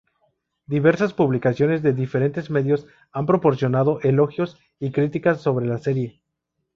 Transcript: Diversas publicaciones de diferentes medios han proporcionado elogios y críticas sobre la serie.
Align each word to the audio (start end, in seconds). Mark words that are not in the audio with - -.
Diversas 0.65 1.13
publicaciones 1.13 1.83
de 1.83 1.93
diferentes 1.93 2.49
medios 2.49 2.87
han 3.11 3.27
proporcionado 3.27 3.99
elogios 4.01 4.57
y 4.79 4.91
críticas 4.91 5.41
sobre 5.41 5.67
la 5.67 5.77
serie. 5.77 6.23